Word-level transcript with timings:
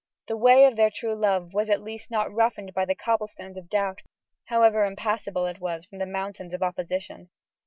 The 0.27 0.35
way 0.35 0.65
of 0.65 0.77
their 0.77 0.89
true 0.89 1.13
love 1.13 1.53
was 1.53 1.69
at 1.69 1.83
least 1.83 2.09
not 2.09 2.33
roughened 2.33 2.73
by 2.73 2.87
cobble 2.91 3.27
stones 3.27 3.55
of 3.55 3.69
doubt, 3.69 3.99
however 4.45 4.83
impassable 4.83 5.45
it 5.45 5.59
was 5.61 5.85
from 5.85 6.11
mountains 6.11 6.55
of 6.55 6.63
opposition. 6.63 7.29